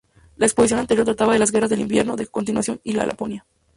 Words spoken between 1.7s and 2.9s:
Invierno, de Continuación